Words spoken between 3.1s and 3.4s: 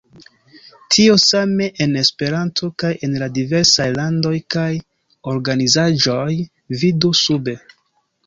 la